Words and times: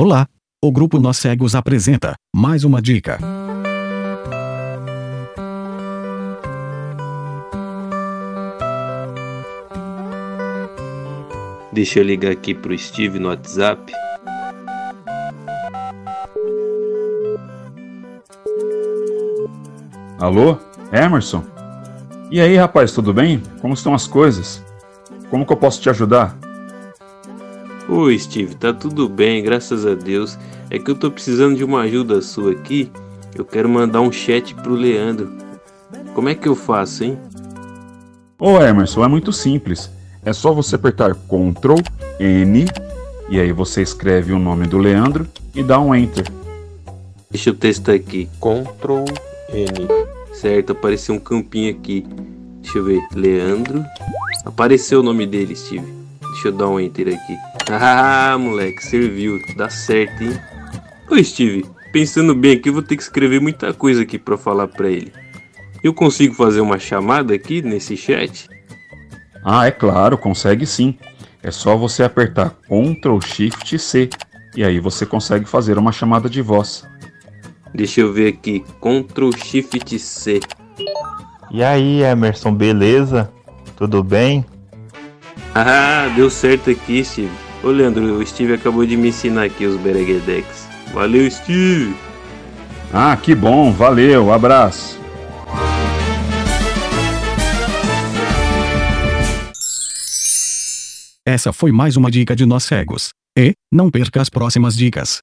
Olá! 0.00 0.28
O 0.64 0.70
grupo 0.70 1.00
Nós 1.00 1.16
Cegos 1.16 1.56
apresenta 1.56 2.14
mais 2.32 2.62
uma 2.62 2.80
dica. 2.80 3.18
Deixa 11.72 11.98
eu 11.98 12.04
ligar 12.04 12.30
aqui 12.30 12.54
pro 12.54 12.78
Steve 12.78 13.18
no 13.18 13.26
WhatsApp. 13.26 13.92
Alô, 20.20 20.58
Emerson? 20.92 21.42
E 22.30 22.40
aí, 22.40 22.56
rapaz, 22.56 22.92
tudo 22.92 23.12
bem? 23.12 23.42
Como 23.60 23.74
estão 23.74 23.92
as 23.94 24.06
coisas? 24.06 24.64
Como 25.28 25.44
que 25.44 25.52
eu 25.52 25.56
posso 25.56 25.82
te 25.82 25.90
ajudar? 25.90 26.38
Oi, 27.90 28.18
Steve, 28.18 28.54
tá 28.54 28.70
tudo 28.70 29.08
bem, 29.08 29.42
graças 29.42 29.86
a 29.86 29.94
Deus. 29.94 30.38
É 30.68 30.78
que 30.78 30.90
eu 30.90 30.94
tô 30.94 31.10
precisando 31.10 31.56
de 31.56 31.64
uma 31.64 31.80
ajuda 31.80 32.20
sua 32.20 32.52
aqui. 32.52 32.92
Eu 33.34 33.46
quero 33.46 33.66
mandar 33.66 34.02
um 34.02 34.12
chat 34.12 34.54
pro 34.54 34.74
Leandro. 34.74 35.32
Como 36.14 36.28
é 36.28 36.34
que 36.34 36.46
eu 36.46 36.54
faço, 36.54 37.04
hein? 37.04 37.18
Ô 38.38 38.60
Emerson, 38.60 39.02
é 39.02 39.08
muito 39.08 39.32
simples. 39.32 39.90
É 40.22 40.34
só 40.34 40.52
você 40.52 40.74
apertar 40.74 41.14
Ctrl 41.14 41.76
N 42.20 42.66
e 43.30 43.40
aí 43.40 43.52
você 43.52 43.80
escreve 43.80 44.34
o 44.34 44.38
nome 44.38 44.66
do 44.66 44.76
Leandro 44.76 45.26
e 45.54 45.62
dá 45.62 45.80
um 45.80 45.94
Enter. 45.94 46.30
Deixa 47.30 47.48
eu 47.48 47.54
testar 47.54 47.94
aqui. 47.94 48.28
Ctrl 48.38 49.04
N. 49.50 49.88
Certo, 50.34 50.72
apareceu 50.72 51.14
um 51.14 51.18
campinho 51.18 51.70
aqui. 51.70 52.06
Deixa 52.60 52.76
eu 52.76 52.84
ver. 52.84 53.00
Leandro. 53.14 53.82
Apareceu 54.44 55.00
o 55.00 55.02
nome 55.02 55.26
dele, 55.26 55.56
Steve. 55.56 55.86
Deixa 56.38 56.48
eu 56.48 56.52
dar 56.52 56.68
um 56.68 56.78
enter 56.78 57.08
aqui. 57.08 57.36
Ah, 57.68 58.36
moleque, 58.38 58.84
serviu. 58.84 59.42
Dá 59.56 59.68
certo, 59.68 60.22
hein? 60.22 60.38
Ô, 61.10 61.20
Steve, 61.24 61.66
pensando 61.92 62.32
bem 62.32 62.52
aqui, 62.52 62.68
eu 62.68 62.74
vou 62.74 62.82
ter 62.82 62.96
que 62.96 63.02
escrever 63.02 63.40
muita 63.40 63.74
coisa 63.74 64.02
aqui 64.02 64.20
para 64.20 64.38
falar 64.38 64.68
para 64.68 64.88
ele. 64.88 65.12
Eu 65.82 65.92
consigo 65.92 66.36
fazer 66.36 66.60
uma 66.60 66.78
chamada 66.78 67.34
aqui 67.34 67.60
nesse 67.60 67.96
chat? 67.96 68.48
Ah, 69.44 69.66
é 69.66 69.72
claro, 69.72 70.16
consegue 70.16 70.64
sim. 70.64 70.96
É 71.42 71.50
só 71.50 71.76
você 71.76 72.04
apertar 72.04 72.50
Ctrl 72.68 73.18
Shift 73.20 73.76
C 73.76 74.08
e 74.54 74.62
aí 74.62 74.78
você 74.78 75.04
consegue 75.04 75.44
fazer 75.44 75.76
uma 75.76 75.90
chamada 75.90 76.30
de 76.30 76.40
voz. 76.40 76.84
Deixa 77.74 78.00
eu 78.00 78.12
ver 78.12 78.28
aqui, 78.28 78.64
Ctrl 78.80 79.30
Shift 79.36 79.98
C. 79.98 80.38
E 81.50 81.64
aí, 81.64 82.00
Emerson, 82.00 82.54
beleza? 82.54 83.28
Tudo 83.76 84.04
bem? 84.04 84.46
Ah, 85.60 86.08
deu 86.14 86.30
certo 86.30 86.70
aqui, 86.70 87.04
Steve. 87.04 87.32
Ô 87.64 87.70
Leandro, 87.70 88.20
o 88.20 88.24
Steve 88.24 88.52
acabou 88.52 88.86
de 88.86 88.96
me 88.96 89.08
ensinar 89.08 89.42
aqui 89.42 89.66
os 89.66 89.76
Bereguedex. 89.80 90.68
Valeu, 90.92 91.28
Steve! 91.28 91.96
Ah, 92.92 93.16
que 93.16 93.34
bom, 93.34 93.72
valeu, 93.72 94.32
abraço. 94.32 95.00
Essa 101.26 101.52
foi 101.52 101.72
mais 101.72 101.96
uma 101.96 102.08
dica 102.08 102.36
de 102.36 102.46
nós 102.46 102.62
cegos. 102.62 103.08
E, 103.36 103.52
não 103.72 103.90
perca 103.90 104.22
as 104.22 104.30
próximas 104.30 104.76
dicas. 104.76 105.18